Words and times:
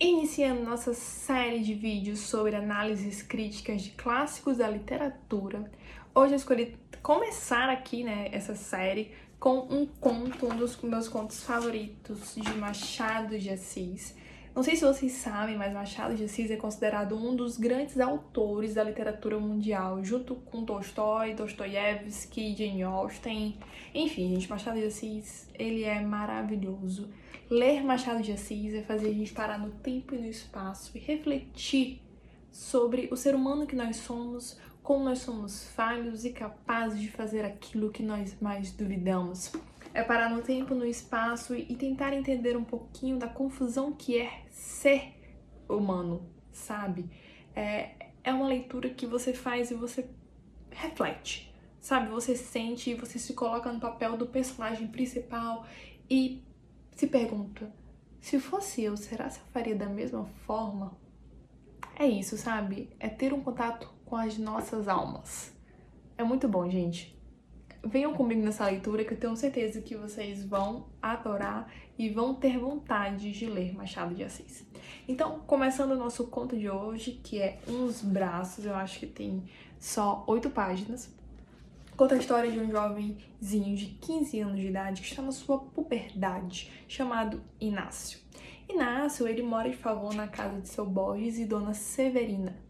Iniciando 0.00 0.62
nossa 0.62 0.94
série 0.94 1.58
de 1.58 1.74
vídeos 1.74 2.20
sobre 2.20 2.54
análises 2.54 3.20
críticas 3.20 3.82
de 3.82 3.90
clássicos 3.90 4.58
da 4.58 4.70
literatura, 4.70 5.68
hoje 6.14 6.34
eu 6.34 6.36
escolhi 6.36 6.76
começar 7.02 7.68
aqui, 7.68 8.04
né, 8.04 8.28
essa 8.30 8.54
série 8.54 9.10
com 9.40 9.66
um 9.68 9.84
conto, 9.86 10.46
um 10.46 10.56
dos 10.56 10.80
meus 10.82 11.08
contos 11.08 11.42
favoritos 11.42 12.36
de 12.36 12.52
Machado 12.54 13.36
de 13.40 13.50
Assis. 13.50 14.14
Não 14.54 14.62
sei 14.62 14.74
se 14.74 14.84
vocês 14.84 15.12
sabem, 15.12 15.56
mas 15.56 15.72
Machado 15.72 16.14
de 16.14 16.24
Assis 16.24 16.50
é 16.50 16.56
considerado 16.56 17.16
um 17.16 17.36
dos 17.36 17.56
grandes 17.56 18.00
autores 18.00 18.74
da 18.74 18.82
literatura 18.82 19.38
mundial, 19.38 20.02
junto 20.02 20.34
com 20.34 20.64
Tolstói, 20.64 21.34
Dostoiévski, 21.34 22.56
Jane 22.56 22.82
Austen. 22.82 23.56
Enfim, 23.94 24.30
gente, 24.30 24.50
Machado 24.50 24.78
de 24.78 24.86
Assis, 24.86 25.48
ele 25.54 25.84
é 25.84 26.00
maravilhoso. 26.00 27.08
Ler 27.50 27.82
Machado 27.82 28.22
de 28.22 28.32
Assis 28.32 28.74
é 28.74 28.82
fazer 28.82 29.08
a 29.08 29.12
gente 29.12 29.32
parar 29.32 29.58
no 29.58 29.70
tempo 29.70 30.14
e 30.14 30.18
no 30.18 30.26
espaço 30.26 30.96
e 30.96 31.00
refletir 31.00 32.02
sobre 32.50 33.08
o 33.10 33.16
ser 33.16 33.34
humano 33.34 33.66
que 33.66 33.76
nós 33.76 33.96
somos, 33.96 34.58
como 34.82 35.04
nós 35.04 35.20
somos 35.20 35.64
falhos 35.68 36.24
e 36.24 36.30
capazes 36.30 37.00
de 37.00 37.08
fazer 37.08 37.44
aquilo 37.44 37.90
que 37.90 38.02
nós 38.02 38.36
mais 38.40 38.72
duvidamos. 38.72 39.52
É 39.98 40.04
parar 40.04 40.30
no 40.30 40.42
tempo, 40.42 40.76
no 40.76 40.86
espaço 40.86 41.56
e 41.56 41.74
tentar 41.74 42.12
entender 42.12 42.56
um 42.56 42.62
pouquinho 42.62 43.18
da 43.18 43.26
confusão 43.26 43.92
que 43.92 44.16
é 44.16 44.44
ser 44.48 45.12
humano, 45.68 46.24
sabe? 46.52 47.10
É, 47.52 47.96
é 48.22 48.32
uma 48.32 48.46
leitura 48.46 48.90
que 48.90 49.04
você 49.04 49.32
faz 49.32 49.72
e 49.72 49.74
você 49.74 50.08
reflete, 50.70 51.52
sabe? 51.80 52.10
Você 52.10 52.36
sente 52.36 52.90
e 52.90 52.94
você 52.94 53.18
se 53.18 53.34
coloca 53.34 53.72
no 53.72 53.80
papel 53.80 54.16
do 54.16 54.24
personagem 54.24 54.86
principal 54.86 55.66
e 56.08 56.44
se 56.94 57.08
pergunta: 57.08 57.68
se 58.20 58.38
fosse 58.38 58.84
eu, 58.84 58.96
será 58.96 59.28
que 59.28 59.40
eu 59.40 59.46
faria 59.52 59.74
da 59.74 59.88
mesma 59.88 60.26
forma? 60.46 60.96
É 61.98 62.06
isso, 62.06 62.38
sabe? 62.38 62.88
É 63.00 63.08
ter 63.08 63.32
um 63.32 63.40
contato 63.40 63.92
com 64.04 64.14
as 64.14 64.38
nossas 64.38 64.86
almas. 64.86 65.52
É 66.16 66.22
muito 66.22 66.46
bom, 66.46 66.70
gente. 66.70 67.17
Venham 67.84 68.12
comigo 68.12 68.42
nessa 68.42 68.66
leitura 68.66 69.04
que 69.04 69.14
eu 69.14 69.18
tenho 69.18 69.36
certeza 69.36 69.80
que 69.80 69.96
vocês 69.96 70.44
vão 70.44 70.86
adorar 71.00 71.72
e 71.96 72.08
vão 72.08 72.34
ter 72.34 72.58
vontade 72.58 73.30
de 73.32 73.46
ler 73.46 73.74
Machado 73.74 74.14
de 74.14 74.24
Assis. 74.24 74.66
Então, 75.06 75.40
começando 75.46 75.92
o 75.92 75.96
nosso 75.96 76.26
conto 76.26 76.56
de 76.56 76.68
hoje, 76.68 77.20
que 77.22 77.40
é 77.40 77.58
Uns 77.68 78.02
Braços, 78.02 78.64
eu 78.64 78.74
acho 78.74 78.98
que 78.98 79.06
tem 79.06 79.44
só 79.78 80.24
oito 80.26 80.50
páginas. 80.50 81.12
Conta 81.96 82.14
a 82.14 82.18
história 82.18 82.50
de 82.50 82.58
um 82.60 82.70
jovenzinho 82.70 83.76
de 83.76 83.86
15 83.86 84.40
anos 84.40 84.60
de 84.60 84.66
idade 84.68 85.00
que 85.00 85.08
está 85.08 85.22
na 85.22 85.32
sua 85.32 85.58
puberdade, 85.58 86.70
chamado 86.86 87.42
Inácio. 87.60 88.18
Inácio, 88.68 89.26
ele 89.26 89.42
mora 89.42 89.70
de 89.70 89.76
favor 89.76 90.14
na 90.14 90.28
casa 90.28 90.60
de 90.60 90.68
seu 90.68 90.84
Borges 90.84 91.38
e 91.38 91.44
dona 91.44 91.74
Severina. 91.74 92.67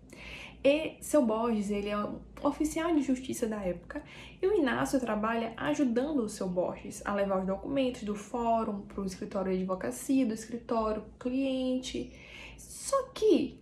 E 0.62 0.96
seu 1.00 1.24
Borges, 1.24 1.70
ele 1.70 1.88
é 1.88 1.96
um 1.96 2.18
oficial 2.42 2.92
de 2.94 3.02
justiça 3.02 3.46
da 3.46 3.60
época, 3.62 4.02
e 4.42 4.46
o 4.46 4.52
Inácio 4.52 4.98
trabalha 4.98 5.52
ajudando 5.56 6.20
o 6.20 6.28
seu 6.28 6.48
Borges 6.48 7.00
a 7.04 7.14
levar 7.14 7.40
os 7.40 7.46
documentos 7.46 8.02
do 8.02 8.14
fórum 8.14 8.80
para 8.80 9.00
o 9.00 9.06
escritório 9.06 9.52
de 9.52 9.58
advocacia, 9.58 10.26
do 10.26 10.34
escritório 10.34 11.04
cliente. 11.18 12.12
Só 12.56 13.10
que 13.14 13.60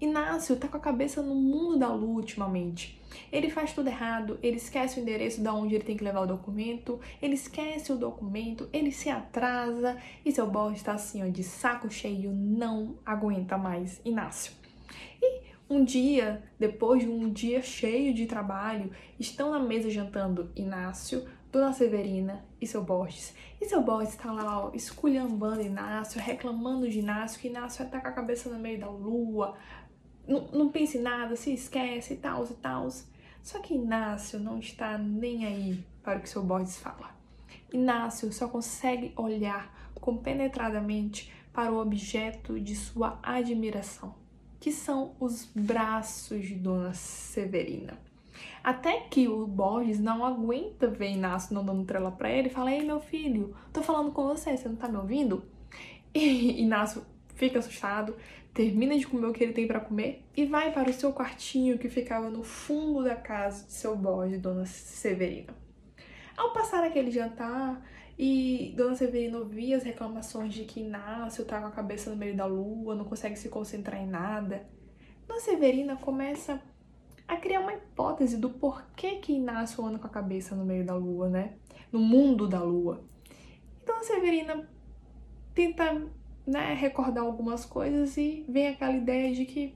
Inácio 0.00 0.56
tá 0.56 0.68
com 0.68 0.76
a 0.76 0.80
cabeça 0.80 1.20
no 1.20 1.34
mundo 1.34 1.78
da 1.78 1.88
lua 1.88 2.16
ultimamente. 2.16 2.98
Ele 3.32 3.50
faz 3.50 3.72
tudo 3.72 3.88
errado, 3.88 4.38
ele 4.42 4.56
esquece 4.56 4.98
o 4.98 5.02
endereço 5.02 5.40
da 5.42 5.52
onde 5.52 5.74
ele 5.74 5.84
tem 5.84 5.96
que 5.96 6.04
levar 6.04 6.20
o 6.20 6.26
documento, 6.26 7.00
ele 7.20 7.34
esquece 7.34 7.92
o 7.92 7.96
documento, 7.96 8.68
ele 8.72 8.92
se 8.92 9.10
atrasa 9.10 9.98
e 10.24 10.30
seu 10.30 10.46
boss 10.48 10.76
está 10.76 10.92
assim, 10.92 11.22
ó, 11.22 11.26
de 11.26 11.42
saco 11.42 11.90
cheio, 11.90 12.32
não 12.32 12.96
aguenta 13.04 13.58
mais 13.58 14.00
Inácio. 14.04 14.52
E 15.20 15.47
um 15.68 15.84
dia, 15.84 16.42
depois 16.58 17.02
de 17.02 17.08
um 17.08 17.30
dia 17.30 17.62
cheio 17.62 18.14
de 18.14 18.26
trabalho, 18.26 18.90
estão 19.18 19.50
na 19.50 19.58
mesa 19.58 19.90
jantando 19.90 20.50
Inácio, 20.56 21.26
Dona 21.52 21.72
Severina 21.72 22.44
e 22.60 22.66
seu 22.66 22.82
Borges. 22.82 23.34
E 23.60 23.66
seu 23.66 23.82
Borges 23.82 24.14
está 24.14 24.32
lá, 24.32 24.66
ó, 24.66 24.70
esculhambando 24.74 25.60
Inácio, 25.60 26.20
reclamando 26.20 26.88
de 26.88 26.98
Inácio, 26.98 27.40
que 27.40 27.48
Inácio 27.48 27.88
tá 27.88 28.00
com 28.00 28.08
a 28.08 28.12
cabeça 28.12 28.48
no 28.48 28.58
meio 28.58 28.80
da 28.80 28.88
lua, 28.88 29.56
não, 30.26 30.46
não 30.52 30.68
pense 30.68 30.98
em 30.98 31.02
nada, 31.02 31.34
se 31.36 31.52
esquece 31.52 32.14
e 32.14 32.16
tal 32.18 32.44
e 32.44 32.54
tal. 32.54 32.88
Só 33.42 33.60
que 33.60 33.74
Inácio 33.74 34.38
não 34.38 34.58
está 34.58 34.98
nem 34.98 35.46
aí 35.46 35.84
para 36.02 36.18
o 36.18 36.22
que 36.22 36.28
seu 36.28 36.42
Borges 36.42 36.76
fala. 36.76 37.16
Inácio 37.72 38.32
só 38.32 38.48
consegue 38.48 39.12
olhar 39.16 39.90
compenetradamente 39.94 41.32
para 41.52 41.72
o 41.72 41.80
objeto 41.80 42.60
de 42.60 42.76
sua 42.76 43.18
admiração, 43.22 44.14
que 44.60 44.72
são 44.72 45.14
os 45.20 45.44
braços 45.54 46.46
de 46.46 46.54
Dona 46.54 46.92
Severina. 46.94 47.98
Até 48.62 49.00
que 49.00 49.28
o 49.28 49.46
Borges 49.46 49.98
não 49.98 50.24
aguenta 50.24 50.88
ver 50.88 51.12
Inácio 51.12 51.54
não 51.54 51.64
dando 51.64 51.84
trela 51.84 52.10
para 52.10 52.30
ele 52.30 52.48
e 52.48 52.50
fala: 52.50 52.72
Ei, 52.72 52.84
meu 52.84 53.00
filho, 53.00 53.56
tô 53.72 53.82
falando 53.82 54.12
com 54.12 54.26
você, 54.26 54.56
você 54.56 54.68
não 54.68 54.76
tá 54.76 54.88
me 54.88 54.96
ouvindo? 54.96 55.42
E 56.14 56.60
Inácio 56.62 57.04
fica 57.34 57.58
assustado, 57.58 58.16
termina 58.52 58.98
de 58.98 59.06
comer 59.06 59.26
o 59.26 59.32
que 59.32 59.44
ele 59.44 59.52
tem 59.52 59.66
para 59.66 59.80
comer 59.80 60.24
e 60.36 60.44
vai 60.44 60.72
para 60.72 60.90
o 60.90 60.92
seu 60.92 61.12
quartinho 61.12 61.78
que 61.78 61.88
ficava 61.88 62.28
no 62.28 62.42
fundo 62.42 63.04
da 63.04 63.14
casa 63.14 63.64
de 63.66 63.72
seu 63.72 63.96
bode, 63.96 64.38
Dona 64.38 64.66
Severina. 64.66 65.54
Ao 66.36 66.52
passar 66.52 66.84
aquele 66.84 67.10
jantar 67.10 67.82
e 68.18 68.74
Dona 68.76 68.96
Severina 68.96 69.38
ouvia 69.38 69.76
as 69.76 69.84
reclamações 69.84 70.52
de 70.52 70.64
que 70.64 70.80
Inácio 70.80 71.44
tá 71.44 71.60
com 71.60 71.68
a 71.68 71.70
cabeça 71.70 72.10
no 72.10 72.16
meio 72.16 72.36
da 72.36 72.46
lua, 72.46 72.96
não 72.96 73.04
consegue 73.04 73.36
se 73.36 73.48
concentrar 73.48 74.02
em 74.02 74.08
nada, 74.08 74.66
Dona 75.28 75.40
Severina 75.40 75.96
começa 75.96 76.60
a 77.28 77.36
criar 77.36 77.60
uma 77.60 77.74
hipótese 77.74 78.38
do 78.38 78.50
porquê 78.50 79.16
que 79.16 79.34
Inácio 79.34 79.84
anda 79.84 79.98
com 79.98 80.06
a 80.06 80.10
cabeça 80.10 80.56
no 80.56 80.64
meio 80.64 80.84
da 80.84 80.94
lua, 80.94 81.28
né? 81.28 81.54
No 81.92 82.00
mundo 82.00 82.48
da 82.48 82.62
lua. 82.62 83.04
E 83.80 83.84
Dona 83.84 84.02
Severina 84.02 84.68
tenta 85.54 86.02
né, 86.46 86.72
recordar 86.72 87.22
algumas 87.22 87.66
coisas 87.66 88.16
e 88.16 88.44
vem 88.48 88.68
aquela 88.68 88.96
ideia 88.96 89.34
de 89.34 89.44
que 89.44 89.74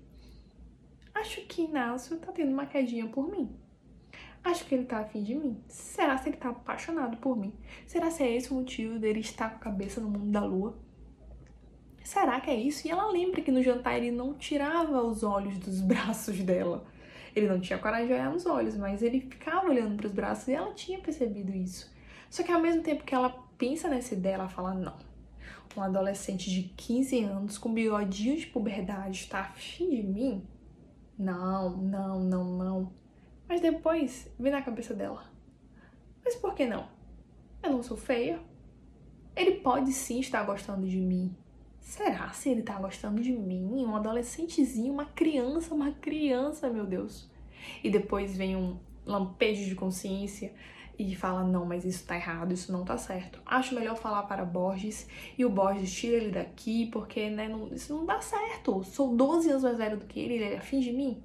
acho 1.14 1.42
que 1.42 1.62
Inácio 1.62 2.16
tá 2.16 2.32
tendo 2.32 2.52
uma 2.52 2.66
quedinha 2.66 3.06
por 3.06 3.30
mim. 3.30 3.54
Acho 4.44 4.64
que 4.66 4.74
ele 4.74 4.84
tá 4.84 4.98
afim 4.98 5.22
de 5.22 5.34
mim. 5.34 5.62
Será 5.68 6.18
se 6.18 6.28
ele 6.28 6.36
tá 6.36 6.48
apaixonado 6.50 7.16
por 7.18 7.36
mim? 7.36 7.52
Será 7.86 8.10
se 8.10 8.22
é 8.22 8.36
esse 8.36 8.50
o 8.50 8.54
motivo 8.54 8.98
dele 8.98 9.20
estar 9.20 9.50
com 9.50 9.56
a 9.56 9.60
cabeça 9.60 10.00
no 10.00 10.10
mundo 10.10 10.30
da 10.30 10.44
lua? 10.44 10.76
Será 12.02 12.40
que 12.40 12.50
é 12.50 12.56
isso? 12.56 12.86
E 12.86 12.90
ela 12.90 13.10
lembra 13.10 13.40
que 13.40 13.52
no 13.52 13.62
jantar 13.62 13.96
ele 13.96 14.10
não 14.10 14.34
tirava 14.34 15.00
os 15.02 15.22
olhos 15.22 15.58
dos 15.58 15.80
braços 15.82 16.38
dela. 16.40 16.84
Ele 17.34 17.48
não 17.48 17.60
tinha 17.60 17.78
coragem 17.78 18.08
de 18.08 18.12
olhar 18.12 18.30
nos 18.30 18.44
olhos, 18.44 18.76
mas 18.76 19.02
ele 19.02 19.20
ficava 19.20 19.68
olhando 19.68 19.96
para 19.96 20.06
os 20.06 20.12
braços 20.12 20.48
e 20.48 20.52
ela 20.52 20.74
tinha 20.74 20.98
percebido 20.98 21.52
isso. 21.52 21.90
Só 22.28 22.42
que 22.42 22.52
ao 22.52 22.60
mesmo 22.60 22.82
tempo 22.82 23.04
que 23.04 23.14
ela 23.14 23.30
pensa 23.56 23.88
nessa 23.88 24.14
ideia, 24.14 24.34
ela 24.34 24.48
fala: 24.48 24.74
não, 24.74 24.96
um 25.76 25.82
adolescente 25.82 26.50
de 26.50 26.62
15 26.76 27.24
anos 27.24 27.58
com 27.58 27.72
bigodinho 27.72 28.36
de 28.36 28.46
puberdade 28.46 29.20
está 29.20 29.40
afim 29.40 29.88
de 29.90 30.02
mim? 30.02 30.46
Não, 31.18 31.76
não, 31.76 32.20
não, 32.20 32.44
não. 32.56 32.92
Mas 33.52 33.60
depois 33.60 34.32
vem 34.40 34.50
na 34.50 34.62
cabeça 34.62 34.94
dela. 34.94 35.30
Mas 36.24 36.34
por 36.36 36.54
que 36.54 36.64
não? 36.64 36.88
Eu 37.62 37.70
não 37.70 37.82
sou 37.82 37.98
feia. 37.98 38.40
Ele 39.36 39.56
pode 39.56 39.92
sim 39.92 40.20
estar 40.20 40.42
gostando 40.44 40.88
de 40.88 40.96
mim. 40.96 41.36
Será 41.78 42.32
se 42.32 42.48
ele 42.48 42.62
tá 42.62 42.78
gostando 42.78 43.20
de 43.20 43.30
mim? 43.30 43.66
Um 43.74 43.94
adolescentezinho, 43.94 44.90
uma 44.90 45.04
criança, 45.04 45.74
uma 45.74 45.92
criança, 45.92 46.70
meu 46.70 46.86
Deus. 46.86 47.30
E 47.84 47.90
depois 47.90 48.34
vem 48.34 48.56
um 48.56 48.78
lampejo 49.04 49.66
de 49.66 49.74
consciência 49.74 50.54
e 50.98 51.14
fala: 51.14 51.44
não, 51.44 51.66
mas 51.66 51.84
isso 51.84 52.06
tá 52.06 52.16
errado, 52.16 52.54
isso 52.54 52.72
não 52.72 52.86
tá 52.86 52.96
certo. 52.96 53.38
Acho 53.44 53.74
melhor 53.74 53.98
falar 53.98 54.22
para 54.22 54.46
Borges 54.46 55.06
e 55.36 55.44
o 55.44 55.50
Borges 55.50 55.92
tira 55.92 56.16
ele 56.16 56.30
daqui 56.30 56.86
porque 56.86 57.28
né, 57.28 57.48
não, 57.48 57.68
isso 57.68 57.94
não 57.94 58.06
dá 58.06 58.18
certo. 58.18 58.82
Sou 58.82 59.14
12 59.14 59.50
anos 59.50 59.62
mais 59.62 59.76
velho 59.76 59.98
do 59.98 60.06
que 60.06 60.18
ele, 60.18 60.36
ele 60.36 60.54
é 60.54 60.56
afim 60.56 60.80
de 60.80 60.90
mim. 60.90 61.22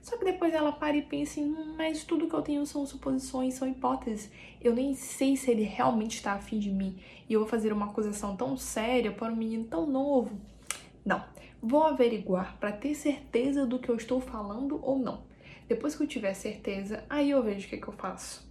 Só 0.00 0.16
que 0.16 0.24
depois 0.24 0.54
ela 0.54 0.70
para 0.72 0.96
e 0.96 1.02
pensa 1.02 1.40
em, 1.40 1.44
hum, 1.44 1.74
mas 1.76 2.04
tudo 2.04 2.28
que 2.28 2.34
eu 2.34 2.42
tenho 2.42 2.64
são 2.64 2.86
suposições, 2.86 3.54
são 3.54 3.68
hipóteses. 3.68 4.30
Eu 4.60 4.74
nem 4.74 4.94
sei 4.94 5.36
se 5.36 5.50
ele 5.50 5.62
realmente 5.62 6.16
está 6.16 6.32
afim 6.32 6.58
de 6.58 6.70
mim. 6.70 6.98
E 7.28 7.32
eu 7.32 7.40
vou 7.40 7.48
fazer 7.48 7.72
uma 7.72 7.86
acusação 7.86 8.36
tão 8.36 8.56
séria 8.56 9.10
para 9.10 9.32
um 9.32 9.36
menino 9.36 9.64
tão 9.64 9.86
novo. 9.86 10.38
Não. 11.04 11.24
Vou 11.60 11.82
averiguar 11.82 12.56
para 12.60 12.70
ter 12.70 12.94
certeza 12.94 13.66
do 13.66 13.78
que 13.78 13.88
eu 13.88 13.96
estou 13.96 14.20
falando 14.20 14.78
ou 14.82 14.98
não. 14.98 15.24
Depois 15.68 15.96
que 15.96 16.02
eu 16.02 16.06
tiver 16.06 16.34
certeza, 16.34 17.02
aí 17.10 17.30
eu 17.30 17.42
vejo 17.42 17.66
o 17.66 17.70
que, 17.70 17.78
que 17.78 17.88
eu 17.88 17.94
faço. 17.94 18.48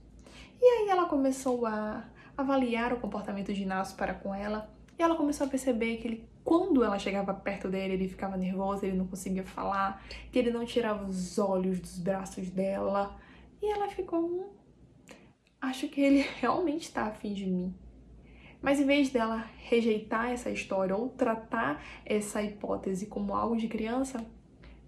E 0.61 0.65
aí 0.65 0.89
ela 0.89 1.05
começou 1.05 1.65
a 1.65 2.03
avaliar 2.37 2.91
o 2.91 2.99
comportamento 2.99 3.53
de 3.53 3.61
Inácio 3.61 3.95
para 3.95 4.13
com 4.13 4.33
ela, 4.33 4.69
e 4.97 5.03
ela 5.03 5.15
começou 5.15 5.47
a 5.47 5.49
perceber 5.49 5.97
que 5.97 6.07
ele, 6.07 6.29
quando 6.45 6.83
ela 6.83 6.99
chegava 6.99 7.33
perto 7.33 7.67
dele, 7.67 7.95
ele 7.95 8.07
ficava 8.07 8.37
nervoso, 8.37 8.85
ele 8.85 8.95
não 8.95 9.07
conseguia 9.07 9.43
falar, 9.43 10.05
que 10.31 10.37
ele 10.37 10.51
não 10.51 10.63
tirava 10.63 11.03
os 11.03 11.39
olhos 11.39 11.79
dos 11.79 11.97
braços 11.97 12.51
dela. 12.51 13.19
E 13.59 13.65
ela 13.65 13.89
ficou, 13.89 14.19
hum, 14.23 14.49
acho 15.59 15.87
que 15.87 15.99
ele 15.99 16.21
realmente 16.39 16.83
está 16.83 17.07
afim 17.07 17.33
de 17.33 17.47
mim. 17.47 17.73
Mas 18.61 18.79
em 18.79 18.85
vez 18.85 19.09
dela 19.09 19.49
rejeitar 19.57 20.31
essa 20.31 20.51
história 20.51 20.95
ou 20.95 21.09
tratar 21.09 21.83
essa 22.05 22.43
hipótese 22.43 23.07
como 23.07 23.33
algo 23.33 23.57
de 23.57 23.67
criança, 23.67 24.23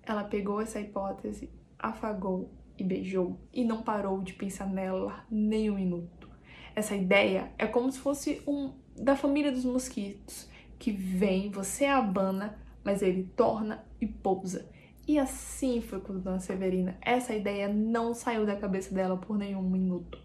ela 0.04 0.24
pegou 0.24 0.62
essa 0.62 0.80
hipótese, 0.80 1.50
afagou 1.78 2.52
e 2.78 2.84
beijou 2.84 3.40
e 3.52 3.66
não 3.66 3.82
parou 3.82 4.22
de 4.22 4.34
pensar 4.34 4.68
nela 4.68 5.26
nem 5.30 5.72
um 5.72 5.76
minuto. 5.76 6.30
Essa 6.76 6.96
ideia 6.96 7.52
é 7.58 7.66
como 7.66 7.92
se 7.92 7.98
fosse 7.98 8.44
um 8.48 8.74
da 8.96 9.16
família 9.16 9.52
dos 9.52 9.66
mosquitos 9.66 10.48
que 10.78 10.92
vem, 10.92 11.50
você 11.50 11.86
abana, 11.86 12.58
mas 12.84 13.02
ele 13.02 13.24
torna 13.36 13.84
e 14.00 14.08
pousa. 14.08 14.70
E 15.08 15.18
assim 15.18 15.82
foi 15.82 16.00
com 16.02 16.20
Dona 16.20 16.40
Severina. 16.40 16.98
Essa 17.02 17.34
ideia 17.34 17.68
não 17.68 18.14
saiu 18.14 18.46
da 18.46 18.56
cabeça 18.56 18.94
dela 18.94 19.18
por 19.18 19.38
nenhum 19.38 19.64
minuto. 19.64 20.20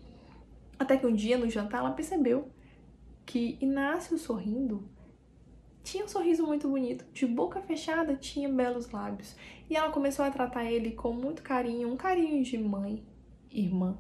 Até 0.78 0.96
que 0.96 1.06
um 1.06 1.14
dia 1.14 1.38
no 1.38 1.49
jantar 1.49 1.78
ela 1.78 1.93
percebeu 1.93 2.50
que 3.25 3.56
Inácio 3.60 4.19
sorrindo 4.19 4.90
tinha 5.82 6.04
um 6.04 6.08
sorriso 6.08 6.46
muito 6.46 6.69
bonito, 6.69 7.05
de 7.12 7.26
boca 7.26 7.60
fechada 7.60 8.14
tinha 8.16 8.48
belos 8.48 8.90
lábios. 8.90 9.37
E 9.69 9.76
ela 9.76 9.90
começou 9.90 10.25
a 10.25 10.31
tratar 10.31 10.64
ele 10.64 10.93
com 10.93 11.12
muito 11.12 11.43
carinho, 11.43 11.93
um 11.93 11.96
carinho 11.96 12.43
de 12.43 12.56
mãe, 12.56 13.02
irmã. 13.50 13.98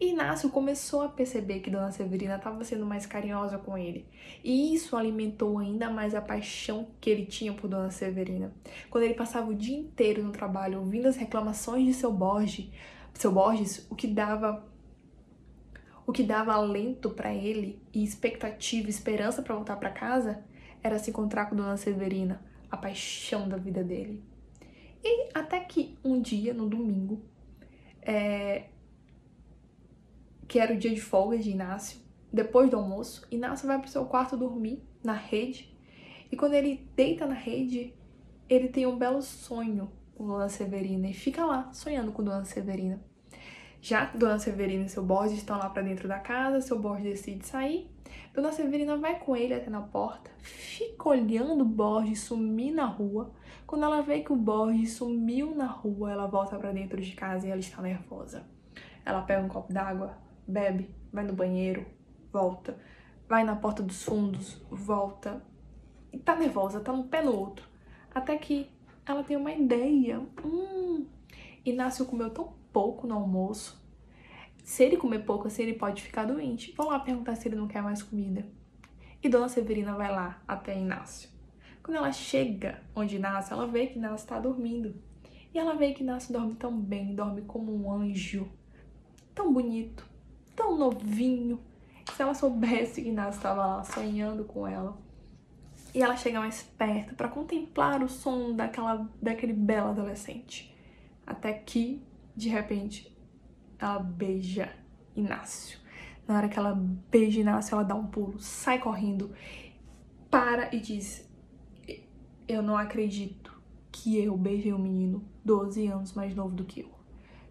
Inácio 0.00 0.48
começou 0.48 1.02
a 1.02 1.08
perceber 1.08 1.60
que 1.60 1.68
Dona 1.68 1.90
Severina 1.90 2.36
estava 2.36 2.64
sendo 2.64 2.86
mais 2.86 3.04
carinhosa 3.04 3.58
com 3.58 3.76
ele. 3.76 4.06
E 4.42 4.74
isso 4.74 4.96
alimentou 4.96 5.58
ainda 5.58 5.90
mais 5.90 6.14
a 6.14 6.22
paixão 6.22 6.88
que 6.98 7.10
ele 7.10 7.26
tinha 7.26 7.52
por 7.52 7.68
Dona 7.68 7.90
Severina. 7.90 8.50
Quando 8.88 9.04
ele 9.04 9.12
passava 9.12 9.50
o 9.50 9.54
dia 9.54 9.76
inteiro 9.76 10.22
no 10.22 10.32
trabalho 10.32 10.78
ouvindo 10.78 11.06
as 11.06 11.16
reclamações 11.16 11.84
de 11.84 11.92
seu 11.92 12.10
Borges, 12.10 12.70
seu 13.12 13.30
Borges, 13.30 13.86
o 13.90 13.94
que 13.94 14.06
dava 14.06 14.66
o 16.06 16.12
que 16.12 16.22
dava 16.22 16.54
alento 16.54 17.10
para 17.10 17.32
ele 17.32 17.80
e 17.94 18.02
expectativa, 18.02 18.88
esperança 18.88 19.42
para 19.42 19.54
voltar 19.54 19.76
para 19.76 19.90
casa, 19.90 20.42
era 20.82 20.98
se 20.98 21.10
encontrar 21.10 21.46
com 21.46 21.54
Dona 21.54 21.76
Severina, 21.76 22.42
a 22.70 22.76
paixão 22.76 23.48
da 23.48 23.56
vida 23.56 23.84
dele. 23.84 24.20
E 25.04 25.28
até 25.32 25.60
que 25.60 25.96
um 26.02 26.20
dia, 26.20 26.52
no 26.52 26.68
domingo, 26.68 27.22
é, 28.02 28.64
que 30.50 30.58
era 30.58 30.74
o 30.74 30.76
dia 30.76 30.92
de 30.92 31.00
folga 31.00 31.38
de 31.38 31.48
Inácio, 31.48 32.00
depois 32.32 32.68
do 32.68 32.76
almoço, 32.76 33.24
Inácio 33.30 33.68
vai 33.68 33.78
pro 33.78 33.88
seu 33.88 34.04
quarto 34.04 34.36
dormir 34.36 34.82
na 35.00 35.12
rede. 35.12 35.72
E 36.28 36.36
quando 36.36 36.54
ele 36.54 36.90
deita 36.96 37.24
na 37.24 37.36
rede, 37.36 37.94
ele 38.48 38.66
tem 38.66 38.84
um 38.84 38.98
belo 38.98 39.22
sonho 39.22 39.92
com 40.12 40.26
Dona 40.26 40.48
Severina 40.48 41.06
e 41.06 41.14
fica 41.14 41.46
lá 41.46 41.72
sonhando 41.72 42.10
com 42.10 42.24
Dona 42.24 42.44
Severina. 42.44 43.00
Já 43.80 44.06
Dona 44.06 44.40
Severina 44.40 44.86
e 44.86 44.88
seu 44.88 45.04
Borges 45.04 45.38
estão 45.38 45.56
lá 45.56 45.70
para 45.70 45.82
dentro 45.82 46.08
da 46.08 46.18
casa, 46.18 46.60
seu 46.60 46.80
Borges 46.80 47.04
decide 47.04 47.46
sair. 47.46 47.88
Dona 48.34 48.50
Severina 48.50 48.96
vai 48.96 49.20
com 49.20 49.36
ele 49.36 49.54
até 49.54 49.70
na 49.70 49.80
porta, 49.80 50.32
fica 50.38 51.10
olhando 51.10 51.62
o 51.62 51.64
Borges 51.64 52.22
sumir 52.22 52.74
na 52.74 52.86
rua. 52.86 53.30
Quando 53.68 53.84
ela 53.84 54.00
vê 54.00 54.18
que 54.18 54.32
o 54.32 54.36
Borges 54.36 54.94
sumiu 54.94 55.54
na 55.54 55.66
rua, 55.66 56.10
ela 56.10 56.26
volta 56.26 56.58
para 56.58 56.72
dentro 56.72 57.00
de 57.00 57.12
casa 57.12 57.46
e 57.46 57.50
ela 57.50 57.60
está 57.60 57.80
nervosa. 57.80 58.44
Ela 59.04 59.22
pega 59.22 59.42
um 59.42 59.48
copo 59.48 59.72
d'água, 59.72 60.18
bebe, 60.50 60.90
vai 61.12 61.24
no 61.24 61.32
banheiro, 61.32 61.86
volta, 62.32 62.76
vai 63.28 63.44
na 63.44 63.56
porta 63.56 63.82
dos 63.82 64.02
fundos, 64.02 64.60
volta. 64.70 65.42
E 66.12 66.18
tá 66.18 66.34
nervosa, 66.34 66.80
tá 66.80 66.92
um 66.92 67.06
pé 67.06 67.22
no 67.22 67.34
outro. 67.34 67.66
Até 68.12 68.36
que 68.36 68.68
ela 69.06 69.22
tem 69.22 69.36
uma 69.36 69.52
ideia. 69.52 70.20
Hum, 70.44 71.06
Inácio 71.64 72.06
comeu 72.06 72.30
tão 72.30 72.52
pouco 72.72 73.06
no 73.06 73.14
almoço. 73.14 73.80
Se 74.64 74.84
ele 74.84 74.96
comer 74.96 75.20
pouco 75.20 75.46
assim, 75.46 75.62
ele 75.62 75.74
pode 75.74 76.02
ficar 76.02 76.24
doente. 76.24 76.74
Vou 76.76 76.86
lá 76.86 76.98
perguntar 76.98 77.34
se 77.36 77.48
ele 77.48 77.56
não 77.56 77.68
quer 77.68 77.82
mais 77.82 78.02
comida. 78.02 78.46
E 79.22 79.28
Dona 79.28 79.48
Severina 79.48 79.94
vai 79.94 80.10
lá 80.10 80.42
até 80.46 80.78
Inácio. 80.78 81.28
Quando 81.82 81.96
ela 81.96 82.12
chega 82.12 82.82
onde 82.94 83.16
Inácio, 83.16 83.52
ela 83.52 83.66
vê 83.66 83.86
que 83.86 83.98
Inácio 83.98 84.24
está 84.24 84.38
dormindo. 84.38 84.94
E 85.52 85.58
ela 85.58 85.74
vê 85.74 85.92
que 85.92 86.02
Inácio 86.02 86.32
dorme 86.32 86.54
tão 86.54 86.78
bem, 86.80 87.14
dorme 87.14 87.42
como 87.42 87.74
um 87.74 87.92
anjo. 87.92 88.48
Tão 89.34 89.52
bonito, 89.52 90.06
tão 90.54 90.76
novinho. 90.76 91.60
Se 92.14 92.22
ela 92.22 92.34
soubesse 92.34 93.02
que 93.02 93.08
Inácio 93.08 93.38
estava 93.38 93.66
lá 93.66 93.84
sonhando 93.84 94.44
com 94.44 94.66
ela. 94.66 94.96
E 95.94 96.02
ela 96.02 96.16
chega 96.16 96.38
mais 96.38 96.62
perto 96.62 97.14
para 97.14 97.28
contemplar 97.28 98.02
o 98.02 98.08
som 98.08 98.54
daquela, 98.54 99.08
daquele 99.20 99.52
belo 99.52 99.88
adolescente. 99.90 100.74
Até 101.26 101.52
que 101.52 102.02
de 102.40 102.48
repente, 102.48 103.14
ela 103.78 103.98
beija 103.98 104.72
Inácio. 105.14 105.78
Na 106.26 106.36
hora 106.36 106.48
que 106.48 106.58
ela 106.58 106.72
beija 107.10 107.40
Inácio, 107.40 107.74
ela 107.74 107.82
dá 107.82 107.94
um 107.94 108.06
pulo, 108.06 108.38
sai 108.38 108.78
correndo, 108.78 109.30
para 110.30 110.74
e 110.74 110.80
diz: 110.80 111.28
Eu 112.46 112.62
não 112.62 112.76
acredito 112.76 113.60
que 113.90 114.16
eu 114.16 114.36
beijei 114.36 114.72
um 114.72 114.78
menino 114.78 115.24
12 115.44 115.86
anos 115.88 116.12
mais 116.12 116.34
novo 116.34 116.54
do 116.54 116.64
que 116.64 116.80
eu. 116.80 116.90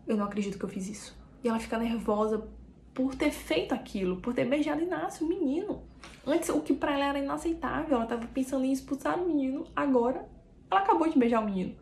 Eu 0.07 0.17
não 0.17 0.25
acredito 0.25 0.57
que 0.57 0.65
eu 0.65 0.69
fiz 0.69 0.87
isso. 0.87 1.19
E 1.43 1.47
ela 1.47 1.59
fica 1.59 1.77
nervosa 1.77 2.47
por 2.99 3.15
ter 3.15 3.31
feito 3.31 3.73
aquilo, 3.73 4.17
por 4.17 4.33
ter 4.33 4.43
beijado 4.43 4.81
Inácio, 4.81 5.25
o 5.25 5.29
menino. 5.29 5.81
Antes, 6.27 6.49
o 6.49 6.59
que 6.59 6.73
para 6.73 6.91
ela 6.91 7.05
era 7.05 7.19
inaceitável, 7.19 7.95
ela 7.95 8.05
tava 8.05 8.27
pensando 8.27 8.65
em 8.65 8.73
expulsar 8.73 9.17
o 9.17 9.25
menino, 9.25 9.65
agora 9.73 10.27
ela 10.69 10.81
acabou 10.81 11.07
de 11.09 11.17
beijar 11.17 11.41
o 11.41 11.45
menino. 11.45 11.77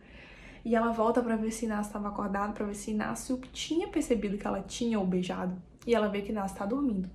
E 0.64 0.76
ela 0.76 0.92
volta 0.92 1.20
para 1.24 1.36
ver 1.36 1.50
se 1.50 1.66
Inácio 1.66 1.90
estava 1.90 2.10
acordado, 2.10 2.54
para 2.54 2.68
ver 2.68 2.76
se 2.76 2.92
Inácio 2.92 3.42
tinha 3.52 3.88
percebido 3.88 4.38
que 4.38 4.46
ela 4.46 4.62
tinha 4.62 5.00
o 5.00 5.08
beijado. 5.08 5.60
E 5.88 5.96
ela 5.96 6.08
vê 6.08 6.22
que 6.22 6.32
Inácio 6.32 6.54
está 6.54 6.68
dormindo. 6.68 7.10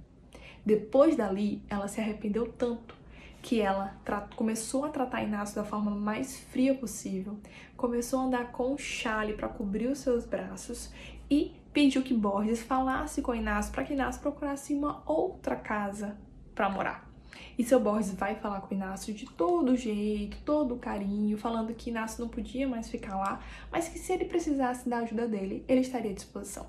Depois 0.66 1.14
dali, 1.14 1.62
ela 1.70 1.86
se 1.86 2.00
arrependeu 2.00 2.48
tanto 2.58 2.96
que 3.40 3.60
ela 3.60 3.94
começou 4.34 4.84
a 4.84 4.88
tratar 4.88 5.22
Inácio 5.22 5.54
da 5.54 5.64
forma 5.64 5.92
mais 5.92 6.40
fria 6.40 6.74
possível, 6.74 7.38
começou 7.76 8.18
a 8.18 8.24
andar 8.24 8.50
com 8.50 8.72
um 8.72 8.78
chale 8.78 9.34
para 9.34 9.48
cobrir 9.48 9.86
os 9.86 9.98
seus 9.98 10.26
braços 10.26 10.90
e 11.30 11.52
pediu 11.72 12.02
que 12.02 12.14
Borges 12.14 12.62
falasse 12.62 13.22
com 13.22 13.34
Inácio 13.34 13.72
para 13.72 13.84
que 13.84 13.94
Inácio 13.94 14.20
procurasse 14.20 14.74
uma 14.74 15.02
outra 15.06 15.56
casa 15.56 16.16
para 16.54 16.68
morar. 16.68 17.10
E 17.58 17.64
seu 17.64 17.80
Borges 17.80 18.14
vai 18.14 18.34
falar 18.34 18.60
com 18.60 18.74
Inácio 18.74 19.14
de 19.14 19.26
todo 19.26 19.76
jeito, 19.76 20.36
todo 20.44 20.76
carinho, 20.76 21.36
falando 21.38 21.74
que 21.74 21.90
Inácio 21.90 22.22
não 22.22 22.28
podia 22.28 22.68
mais 22.68 22.90
ficar 22.90 23.16
lá, 23.16 23.40
mas 23.70 23.88
que 23.88 23.98
se 23.98 24.12
ele 24.12 24.26
precisasse 24.26 24.88
da 24.88 24.98
ajuda 24.98 25.26
dele, 25.26 25.64
ele 25.66 25.80
estaria 25.80 26.10
à 26.10 26.14
disposição. 26.14 26.66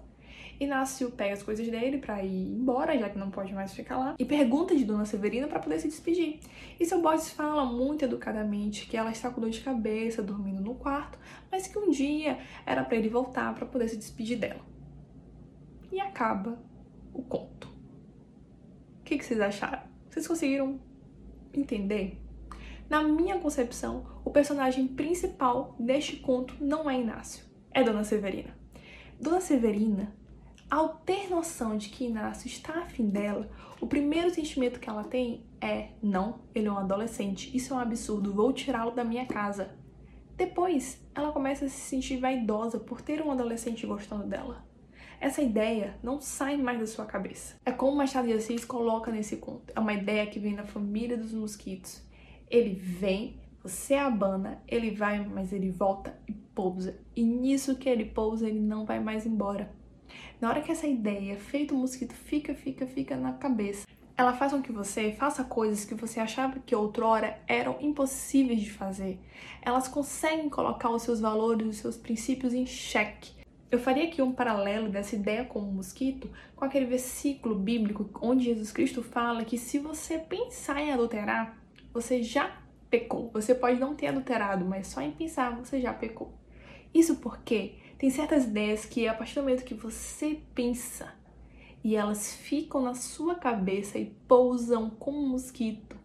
Inácio 0.59 1.11
pega 1.11 1.33
as 1.33 1.43
coisas 1.43 1.67
dele 1.67 1.97
para 1.97 2.23
ir 2.23 2.53
embora, 2.53 2.97
já 2.97 3.09
que 3.09 3.17
não 3.17 3.29
pode 3.29 3.53
mais 3.53 3.73
ficar 3.73 3.97
lá, 3.97 4.15
e 4.17 4.23
pergunta 4.23 4.75
de 4.75 4.85
Dona 4.85 5.03
Severina 5.03 5.47
para 5.47 5.59
poder 5.59 5.79
se 5.79 5.87
despedir. 5.87 6.39
E 6.79 6.85
seu 6.85 7.01
Borges 7.01 7.31
fala 7.31 7.65
muito 7.65 8.05
educadamente 8.05 8.85
que 8.87 8.95
ela 8.95 9.11
está 9.11 9.29
com 9.29 9.41
dor 9.41 9.49
de 9.49 9.61
cabeça, 9.61 10.21
dormindo 10.21 10.61
no 10.61 10.75
quarto, 10.75 11.17
mas 11.51 11.67
que 11.67 11.77
um 11.77 11.89
dia 11.89 12.37
era 12.65 12.83
para 12.83 12.95
ele 12.95 13.09
voltar 13.09 13.53
para 13.55 13.65
poder 13.65 13.89
se 13.89 13.97
despedir 13.97 14.37
dela. 14.37 14.72
E 15.93 15.99
acaba 15.99 16.57
o 17.13 17.21
conto. 17.21 17.67
O 17.67 19.03
que, 19.03 19.15
que 19.15 19.23
vocês 19.23 19.39
acharam? 19.39 19.83
Vocês 20.09 20.27
conseguiram 20.27 20.79
entender? 21.53 22.19
Na 22.89 23.03
minha 23.03 23.37
concepção, 23.37 24.03
o 24.25 24.31
personagem 24.31 24.87
principal 24.87 25.75
deste 25.79 26.15
conto 26.15 26.55
não 26.59 26.89
é 26.89 26.99
Inácio, 26.99 27.45
é 27.71 27.83
Dona 27.83 28.03
Severina. 28.03 28.57
Dona 29.21 29.39
Severina, 29.39 30.11
ao 30.67 30.95
ter 30.95 31.29
noção 31.29 31.77
de 31.77 31.89
que 31.89 32.05
Inácio 32.05 32.47
está 32.47 32.79
afim 32.79 33.07
dela, 33.07 33.47
o 33.79 33.85
primeiro 33.85 34.33
sentimento 34.33 34.79
que 34.79 34.89
ela 34.89 35.03
tem 35.03 35.45
é: 35.61 35.89
não, 36.01 36.39
ele 36.55 36.69
é 36.69 36.71
um 36.71 36.79
adolescente, 36.79 37.55
isso 37.55 37.71
é 37.71 37.77
um 37.77 37.79
absurdo, 37.79 38.33
vou 38.33 38.51
tirá-lo 38.51 38.95
da 38.95 39.03
minha 39.03 39.27
casa. 39.27 39.77
Depois, 40.35 40.99
ela 41.13 41.31
começa 41.31 41.65
a 41.65 41.69
se 41.69 41.81
sentir 41.81 42.17
vaidosa 42.17 42.79
por 42.79 42.99
ter 42.99 43.21
um 43.21 43.31
adolescente 43.31 43.85
gostando 43.85 44.25
dela. 44.25 44.72
Essa 45.23 45.41
ideia 45.41 45.95
não 46.03 46.19
sai 46.19 46.57
mais 46.57 46.77
da 46.81 46.85
sua 46.85 47.05
cabeça. 47.05 47.55
É 47.65 47.71
como 47.71 47.95
Machado 47.95 48.27
de 48.27 48.33
Assis 48.33 48.65
coloca 48.65 49.09
nesse 49.09 49.37
conto. 49.37 49.71
É 49.73 49.79
uma 49.79 49.93
ideia 49.93 50.27
que 50.27 50.37
vem 50.37 50.53
da 50.53 50.65
família 50.65 51.15
dos 51.15 51.31
mosquitos. 51.31 52.03
Ele 52.51 52.73
vem, 52.73 53.39
você 53.63 53.93
abana, 53.93 54.61
ele 54.67 54.91
vai, 54.91 55.25
mas 55.25 55.53
ele 55.53 55.71
volta 55.71 56.13
e 56.27 56.33
pousa. 56.33 56.99
E 57.15 57.23
nisso 57.23 57.77
que 57.77 57.87
ele 57.87 58.03
pousa, 58.03 58.49
ele 58.49 58.59
não 58.59 58.83
vai 58.83 58.99
mais 58.99 59.25
embora. 59.25 59.71
Na 60.41 60.49
hora 60.49 60.61
que 60.61 60.73
essa 60.73 60.87
ideia, 60.87 61.37
feito 61.37 61.73
mosquito, 61.73 62.13
fica, 62.13 62.53
fica, 62.53 62.85
fica 62.85 63.15
na 63.15 63.31
cabeça, 63.31 63.87
ela 64.17 64.33
faz 64.33 64.51
com 64.51 64.61
que 64.61 64.73
você 64.73 65.13
faça 65.13 65.45
coisas 65.45 65.85
que 65.85 65.95
você 65.95 66.19
achava 66.19 66.59
que 66.59 66.75
outrora 66.75 67.39
eram 67.47 67.77
impossíveis 67.79 68.59
de 68.59 68.71
fazer. 68.71 69.17
Elas 69.61 69.87
conseguem 69.87 70.49
colocar 70.49 70.89
os 70.89 71.01
seus 71.01 71.21
valores, 71.21 71.65
os 71.65 71.77
seus 71.77 71.95
princípios 71.95 72.53
em 72.53 72.65
xeque. 72.65 73.41
Eu 73.73 73.79
faria 73.79 74.03
aqui 74.03 74.21
um 74.21 74.31
paralelo 74.31 74.87
dessa 74.87 75.15
ideia 75.15 75.45
com 75.45 75.57
o 75.57 75.73
mosquito 75.73 76.29
com 76.55 76.63
aquele 76.63 76.85
versículo 76.85 77.55
bíblico 77.55 78.07
onde 78.21 78.45
Jesus 78.45 78.71
Cristo 78.71 79.01
fala 79.01 79.43
que 79.43 79.57
se 79.57 79.79
você 79.79 80.19
pensar 80.19 80.79
em 80.79 80.91
adulterar, 80.91 81.57
você 81.91 82.21
já 82.21 82.55
pecou. 82.87 83.31
Você 83.31 83.55
pode 83.55 83.79
não 83.79 83.95
ter 83.95 84.05
adulterado, 84.05 84.63
mas 84.63 84.85
só 84.85 85.01
em 85.01 85.11
pensar 85.11 85.55
você 85.55 85.81
já 85.81 85.91
pecou. 85.91 86.31
Isso 86.93 87.15
porque 87.15 87.73
tem 87.97 88.11
certas 88.11 88.43
ideias 88.43 88.85
que 88.85 89.07
a 89.07 89.13
partir 89.15 89.33
do 89.33 89.41
momento 89.41 89.65
que 89.65 89.73
você 89.73 90.39
pensa 90.53 91.11
e 91.83 91.95
elas 91.95 92.31
ficam 92.31 92.79
na 92.79 92.93
sua 92.93 93.33
cabeça 93.33 93.97
e 93.97 94.05
pousam 94.27 94.91
como 94.91 95.17
um 95.17 95.29
mosquito. 95.29 95.97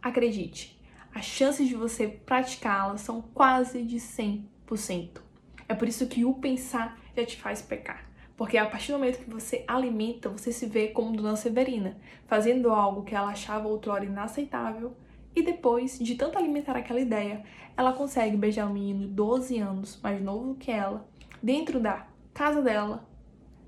Acredite, 0.00 0.80
as 1.12 1.24
chances 1.24 1.66
de 1.66 1.74
você 1.74 2.06
praticá-las 2.06 3.00
são 3.00 3.20
quase 3.20 3.82
de 3.82 3.96
100%. 3.96 5.28
É 5.70 5.74
por 5.76 5.86
isso 5.86 6.08
que 6.08 6.24
o 6.24 6.34
pensar 6.34 6.98
já 7.16 7.24
te 7.24 7.36
faz 7.36 7.62
pecar. 7.62 8.04
Porque 8.36 8.58
a 8.58 8.66
partir 8.66 8.90
do 8.90 8.98
momento 8.98 9.22
que 9.22 9.30
você 9.30 9.64
alimenta, 9.68 10.28
você 10.28 10.50
se 10.50 10.66
vê 10.66 10.88
como 10.88 11.16
Dona 11.16 11.36
Severina, 11.36 11.96
fazendo 12.26 12.70
algo 12.70 13.04
que 13.04 13.14
ela 13.14 13.28
achava 13.28 13.68
outrora 13.68 14.04
inaceitável, 14.04 14.96
e 15.32 15.44
depois 15.44 15.96
de 15.96 16.16
tanto 16.16 16.36
alimentar 16.36 16.76
aquela 16.76 16.98
ideia, 16.98 17.44
ela 17.76 17.92
consegue 17.92 18.36
beijar 18.36 18.68
um 18.68 18.72
menino 18.72 19.06
de 19.06 19.12
12 19.14 19.58
anos, 19.60 20.00
mais 20.02 20.20
novo 20.20 20.56
que 20.56 20.72
ela, 20.72 21.08
dentro 21.40 21.78
da 21.78 22.04
casa 22.34 22.60
dela, 22.60 23.08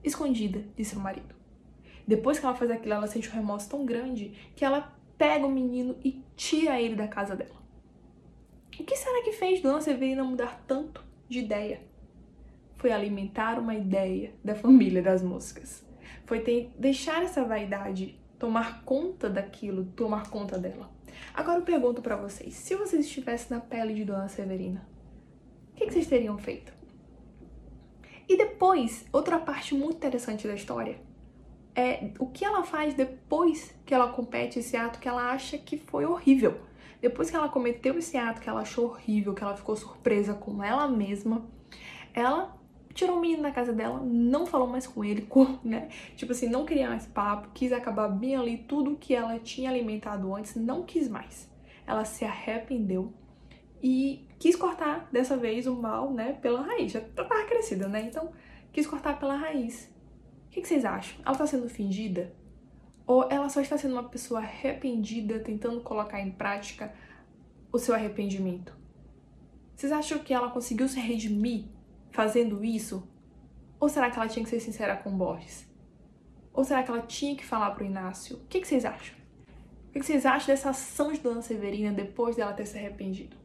escondida 0.03 0.65
de 0.77 0.85
seu 0.85 0.99
marido. 0.99 1.33
Depois 2.05 2.41
que 2.41 2.45
ela 2.45 2.57
faz 2.57 2.69
aquilo, 2.73 2.95
ela 2.95 3.07
sente 3.07 3.29
um 3.29 3.33
remorso 3.33 3.71
tão 3.71 3.87
grande 3.87 4.33
que 4.57 4.65
ela 4.65 4.93
pega 5.17 5.47
o 5.47 5.53
menino 5.53 5.95
e 6.05 6.21
tira 6.35 6.81
ele 6.81 6.97
da 6.97 7.07
casa 7.07 7.37
dela. 7.37 7.63
O 8.77 8.83
que 8.83 8.97
será 8.97 9.23
que 9.23 9.31
fez 9.31 9.63
Dona 9.63 9.81
Severina 9.81 10.25
mudar 10.25 10.65
tanto 10.67 11.05
de 11.29 11.39
ideia? 11.39 11.92
Foi 12.83 12.91
alimentar 12.91 13.61
uma 13.61 13.77
ideia 13.77 14.35
da 14.43 14.57
família 14.57 15.01
das 15.01 15.23
moscas. 15.23 15.87
Foi 16.27 16.41
ter, 16.41 16.69
deixar 16.77 17.23
essa 17.23 17.45
vaidade 17.45 18.19
tomar 18.41 18.83
conta 18.83 19.31
daquilo, 19.31 19.85
tomar 19.95 20.29
conta 20.29 20.59
dela. 20.59 20.91
Agora 21.33 21.61
eu 21.61 21.63
pergunto 21.63 22.03
para 22.03 22.17
vocês, 22.17 22.55
se 22.55 22.75
vocês 22.75 23.07
estivessem 23.07 23.57
na 23.57 23.63
pele 23.63 23.95
de 23.95 24.05
Dona 24.05 24.27
Severina, 24.27 24.85
o 25.71 25.77
que, 25.77 25.87
que 25.87 25.93
vocês 25.93 26.09
teriam 26.09 26.37
feito? 26.39 26.73
E 28.29 28.37
depois, 28.37 29.07
outra 29.13 29.39
parte 29.39 29.77
muito 29.77 29.99
interessante 29.99 30.49
da 30.49 30.55
história 30.57 30.99
é 31.77 32.11
o 32.19 32.27
que 32.27 32.45
ela 32.45 32.65
faz 32.65 32.95
depois 32.95 33.73
que 33.87 33.95
ela 33.95 34.09
compete 34.13 34.59
esse 34.59 34.77
ato 34.77 34.99
que 34.99 35.07
ela 35.07 35.31
acha 35.31 35.57
que 35.57 35.77
foi 35.77 36.05
horrível. 36.05 36.61
Depois 37.01 37.31
que 37.31 37.37
ela 37.37 37.49
cometeu 37.49 37.97
esse 37.97 38.17
ato 38.17 38.41
que 38.41 38.49
ela 38.49 38.63
achou 38.63 38.87
horrível, 38.87 39.35
que 39.35 39.45
ela 39.45 39.57
ficou 39.57 39.77
surpresa 39.77 40.35
com 40.35 40.65
ela 40.65 40.89
mesma, 40.89 41.47
ela 42.13 42.61
tirou 42.95 43.17
o 43.17 43.21
menino 43.21 43.43
da 43.43 43.51
casa 43.51 43.73
dela, 43.73 44.01
não 44.01 44.47
falou 44.47 44.69
mais 44.69 44.87
com 44.87 45.05
ele, 45.05 45.27
né? 45.65 45.89
Tipo 46.17 46.33
assim, 46.33 46.49
não 46.49 46.65
queria 46.65 46.89
mais 46.89 47.07
papo, 47.07 47.51
quis 47.55 47.73
acabar 47.73 48.09
bem 48.09 48.37
ali 48.37 48.59
tudo 48.59 48.97
que 48.97 49.15
ela 49.15 49.39
tinha 49.39 49.71
alimentado 49.71 50.35
antes, 50.35 50.55
não 50.57 50.83
quis 50.83 51.09
mais. 51.09 51.51
Ela 51.87 52.05
se 52.05 52.25
arrependeu 52.25 53.13
e 53.83 54.29
quis 54.39 54.55
cortar 54.55 55.09
dessa 55.11 55.37
vez 55.37 55.67
o 55.67 55.75
mal, 55.75 56.13
né, 56.13 56.35
pela 56.35 56.63
raiz. 56.63 56.93
Já 56.93 57.01
tava 57.01 57.45
crescida, 57.45 57.89
né? 57.89 58.03
Então, 58.03 58.33
quis 58.73 58.87
cortar 58.87 59.19
pela 59.19 59.37
raiz. 59.37 59.91
O 60.47 60.51
que, 60.51 60.61
que 60.61 60.69
vocês 60.69 60.85
acham? 60.85 61.21
Ela 61.25 61.35
tá 61.35 61.47
sendo 61.47 61.69
fingida? 61.69 62.33
Ou 63.07 63.29
ela 63.31 63.49
só 63.49 63.61
está 63.61 63.77
sendo 63.77 63.93
uma 63.93 64.05
pessoa 64.05 64.41
arrependida, 64.41 65.41
tentando 65.41 65.81
colocar 65.81 66.21
em 66.21 66.31
prática 66.31 66.95
o 67.73 67.79
seu 67.79 67.95
arrependimento? 67.95 68.77
Vocês 69.75 69.91
acham 69.91 70.19
que 70.21 70.33
ela 70.33 70.51
conseguiu 70.51 70.87
se 70.87 71.01
redimir 71.01 71.65
fazendo 72.13 72.65
isso? 72.65 73.09
Ou 73.81 73.89
será 73.89 74.11
que 74.11 74.19
ela 74.19 74.29
tinha 74.29 74.45
que 74.45 74.51
ser 74.51 74.61
sincera 74.61 74.97
com 74.97 75.11
Borges? 75.17 75.67
Ou 76.53 76.63
será 76.63 76.83
que 76.83 76.91
ela 76.91 77.03
tinha 77.03 77.35
que 77.35 77.45
falar 77.45 77.73
pro 77.73 77.85
Inácio? 77.85 78.37
O 78.37 78.47
que, 78.47 78.61
que 78.61 78.69
vocês 78.69 78.85
acham? 78.85 79.17
O 79.89 79.93
que 79.93 80.03
vocês 80.03 80.25
acham 80.25 80.47
dessa 80.49 80.71
ação 80.71 81.13
de 81.13 81.19
Dona 81.19 81.43
Severina 81.43 81.93
depois 81.93 82.37
dela 82.37 82.53
ter 82.53 82.67
se 82.67 82.79
arrependido? 82.79 83.37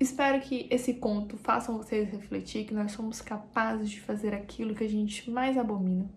Espero 0.00 0.40
que 0.40 0.68
esse 0.70 0.94
conto 0.94 1.36
faça 1.36 1.72
vocês 1.72 2.08
refletir 2.08 2.64
que 2.64 2.74
nós 2.74 2.92
somos 2.92 3.20
capazes 3.20 3.90
de 3.90 4.00
fazer 4.00 4.32
aquilo 4.32 4.74
que 4.74 4.84
a 4.84 4.88
gente 4.88 5.28
mais 5.28 5.58
abomina. 5.58 6.08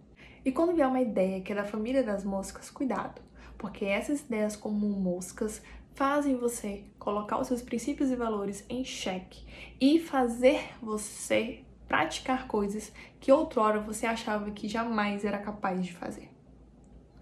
E 0.46 0.52
quando 0.52 0.76
vier 0.76 0.88
uma 0.88 1.02
ideia 1.02 1.42
que 1.42 1.52
é 1.52 1.56
da 1.56 1.64
família 1.64 2.04
das 2.04 2.24
moscas, 2.24 2.70
cuidado, 2.70 3.22
porque 3.58 3.86
essas 3.86 4.22
ideias 4.22 4.56
como 4.56 4.88
moscas 4.88 5.64
fazem 5.94 6.38
você 6.38 6.84
colocar 6.98 7.40
os 7.40 7.48
seus 7.48 7.62
princípios 7.62 8.12
e 8.12 8.16
valores 8.16 8.66
em 8.70 8.84
xeque 8.84 9.46
e 9.80 10.00
fazer 10.00 10.70
você 10.82 11.64
praticar 11.88 12.48
coisas 12.48 12.92
que 13.20 13.32
outrora 13.32 13.80
você 13.80 14.06
achava 14.06 14.50
que 14.52 14.68
jamais 14.68 15.26
era 15.26 15.38
capaz 15.38 15.84
de 15.84 15.94
fazer. 15.94 16.30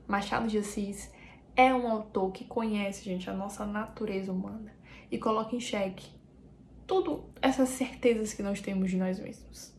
Machado 0.07 0.47
de 0.47 0.57
Assis 0.57 1.11
é 1.55 1.73
um 1.73 1.87
autor 1.87 2.31
que 2.31 2.45
conhece, 2.45 3.03
gente, 3.03 3.29
a 3.29 3.33
nossa 3.33 3.65
natureza 3.65 4.31
humana 4.31 4.73
e 5.11 5.17
coloca 5.17 5.55
em 5.55 5.59
xeque 5.59 6.07
tudo 6.85 7.29
essas 7.41 7.69
certezas 7.69 8.33
que 8.33 8.41
nós 8.41 8.61
temos 8.61 8.89
de 8.89 8.97
nós 8.97 9.19
mesmos. 9.19 9.69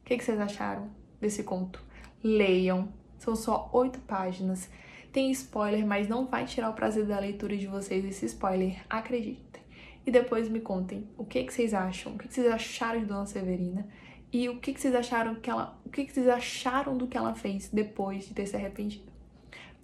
O 0.00 0.04
que, 0.04 0.16
que 0.16 0.24
vocês 0.24 0.40
acharam 0.40 0.90
desse 1.20 1.44
conto? 1.44 1.84
Leiam, 2.22 2.92
são 3.18 3.36
só 3.36 3.68
oito 3.72 4.00
páginas 4.00 4.68
tem 5.16 5.30
spoiler, 5.30 5.86
mas 5.86 6.08
não 6.08 6.26
vai 6.26 6.44
tirar 6.44 6.68
o 6.68 6.74
prazer 6.74 7.06
da 7.06 7.18
leitura 7.18 7.56
de 7.56 7.66
vocês 7.66 8.04
esse 8.04 8.26
spoiler, 8.26 8.84
acreditem. 8.90 9.62
E 10.04 10.10
depois 10.10 10.46
me 10.46 10.60
contem 10.60 11.08
o 11.16 11.24
que, 11.24 11.42
que 11.42 11.54
vocês 11.54 11.72
acham, 11.72 12.12
o 12.12 12.18
que, 12.18 12.28
que 12.28 12.34
vocês 12.34 12.46
acharam 12.46 13.00
de 13.00 13.06
Dona 13.06 13.24
Severina 13.24 13.88
e 14.30 14.46
o 14.50 14.60
que, 14.60 14.74
que 14.74 14.80
vocês 14.80 14.94
acharam 14.94 15.36
que 15.36 15.48
ela, 15.48 15.80
o 15.86 15.88
que, 15.88 16.04
que 16.04 16.12
vocês 16.12 16.28
acharam 16.28 16.98
do 16.98 17.06
que 17.06 17.16
ela 17.16 17.34
fez 17.34 17.70
depois 17.70 18.28
de 18.28 18.34
ter 18.34 18.44
se 18.44 18.56
arrependido. 18.56 19.10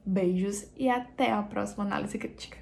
Beijos 0.04 0.70
e 0.76 0.90
até 0.90 1.32
a 1.32 1.42
próxima 1.42 1.84
análise 1.84 2.18
crítica. 2.18 2.58